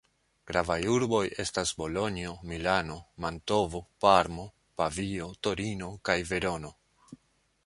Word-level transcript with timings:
Gravaj 0.51 0.77
urboj 0.93 1.19
estas 1.43 1.73
Bolonjo, 1.81 2.33
Milano, 2.53 2.97
Mantovo, 3.27 3.83
Parmo, 4.07 4.49
Pavio, 4.83 5.33
Torino 5.49 5.95
kaj 6.11 6.21
Verono. 6.33 6.79